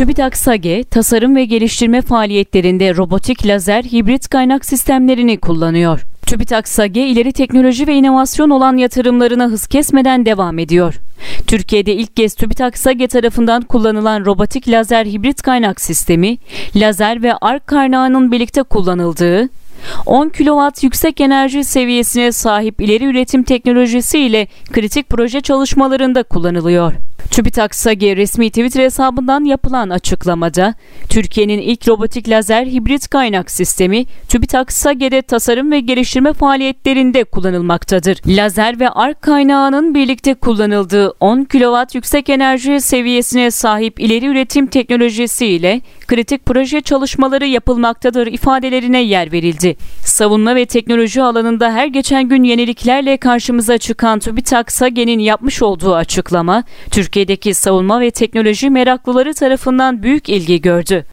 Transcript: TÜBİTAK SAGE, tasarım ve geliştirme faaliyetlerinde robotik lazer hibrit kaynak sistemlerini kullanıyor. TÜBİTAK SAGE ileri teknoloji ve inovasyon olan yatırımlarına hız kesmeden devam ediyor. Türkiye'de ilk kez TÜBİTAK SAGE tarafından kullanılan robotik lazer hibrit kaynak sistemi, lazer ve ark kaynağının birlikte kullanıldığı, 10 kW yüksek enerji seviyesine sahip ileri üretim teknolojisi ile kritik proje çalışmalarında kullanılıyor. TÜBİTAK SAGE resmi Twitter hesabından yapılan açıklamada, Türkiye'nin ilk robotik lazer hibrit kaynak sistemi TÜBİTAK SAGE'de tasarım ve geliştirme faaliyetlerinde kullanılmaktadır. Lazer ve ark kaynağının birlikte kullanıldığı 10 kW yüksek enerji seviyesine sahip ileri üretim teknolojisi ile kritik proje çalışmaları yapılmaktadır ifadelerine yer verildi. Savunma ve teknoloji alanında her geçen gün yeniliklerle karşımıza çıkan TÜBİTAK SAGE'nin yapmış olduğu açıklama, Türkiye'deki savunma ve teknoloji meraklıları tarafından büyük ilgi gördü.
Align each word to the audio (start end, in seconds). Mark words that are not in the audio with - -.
TÜBİTAK 0.00 0.36
SAGE, 0.36 0.84
tasarım 0.84 1.36
ve 1.36 1.44
geliştirme 1.44 2.02
faaliyetlerinde 2.02 2.96
robotik 2.96 3.46
lazer 3.46 3.82
hibrit 3.82 4.28
kaynak 4.28 4.64
sistemlerini 4.64 5.40
kullanıyor. 5.40 6.06
TÜBİTAK 6.26 6.68
SAGE 6.68 7.06
ileri 7.06 7.32
teknoloji 7.32 7.86
ve 7.86 7.94
inovasyon 7.94 8.50
olan 8.50 8.76
yatırımlarına 8.76 9.44
hız 9.44 9.66
kesmeden 9.66 10.26
devam 10.26 10.58
ediyor. 10.58 10.94
Türkiye'de 11.46 11.94
ilk 11.94 12.16
kez 12.16 12.34
TÜBİTAK 12.34 12.78
SAGE 12.78 13.06
tarafından 13.06 13.62
kullanılan 13.62 14.24
robotik 14.24 14.68
lazer 14.68 15.06
hibrit 15.06 15.42
kaynak 15.42 15.80
sistemi, 15.80 16.38
lazer 16.76 17.22
ve 17.22 17.34
ark 17.34 17.66
kaynağının 17.66 18.32
birlikte 18.32 18.62
kullanıldığı, 18.62 19.48
10 20.06 20.28
kW 20.28 20.70
yüksek 20.82 21.20
enerji 21.20 21.64
seviyesine 21.64 22.32
sahip 22.32 22.80
ileri 22.80 23.04
üretim 23.04 23.42
teknolojisi 23.42 24.18
ile 24.18 24.48
kritik 24.72 25.08
proje 25.08 25.40
çalışmalarında 25.40 26.22
kullanılıyor. 26.22 26.92
TÜBİTAK 27.30 27.74
SAGE 27.74 28.16
resmi 28.16 28.50
Twitter 28.50 28.84
hesabından 28.84 29.44
yapılan 29.44 29.90
açıklamada, 29.90 30.74
Türkiye'nin 31.08 31.58
ilk 31.58 31.88
robotik 31.88 32.28
lazer 32.28 32.66
hibrit 32.66 33.08
kaynak 33.08 33.50
sistemi 33.50 34.06
TÜBİTAK 34.28 34.72
SAGE'de 34.72 35.22
tasarım 35.22 35.72
ve 35.72 35.80
geliştirme 35.80 36.32
faaliyetlerinde 36.32 37.24
kullanılmaktadır. 37.24 38.18
Lazer 38.26 38.80
ve 38.80 38.88
ark 38.88 39.22
kaynağının 39.22 39.94
birlikte 39.94 40.34
kullanıldığı 40.34 41.10
10 41.20 41.44
kW 41.44 41.84
yüksek 41.94 42.28
enerji 42.28 42.80
seviyesine 42.80 43.50
sahip 43.50 44.00
ileri 44.00 44.26
üretim 44.26 44.66
teknolojisi 44.66 45.46
ile 45.46 45.80
kritik 46.06 46.46
proje 46.46 46.80
çalışmaları 46.80 47.46
yapılmaktadır 47.46 48.26
ifadelerine 48.26 49.02
yer 49.02 49.32
verildi. 49.32 49.76
Savunma 50.04 50.54
ve 50.54 50.66
teknoloji 50.66 51.22
alanında 51.22 51.72
her 51.72 51.86
geçen 51.86 52.28
gün 52.28 52.44
yeniliklerle 52.44 53.16
karşımıza 53.16 53.78
çıkan 53.78 54.18
TÜBİTAK 54.18 54.72
SAGE'nin 54.72 55.18
yapmış 55.18 55.62
olduğu 55.62 55.94
açıklama, 55.94 56.64
Türkiye'deki 57.10 57.54
savunma 57.54 58.00
ve 58.00 58.10
teknoloji 58.10 58.70
meraklıları 58.70 59.34
tarafından 59.34 60.02
büyük 60.02 60.28
ilgi 60.28 60.60
gördü. 60.60 61.06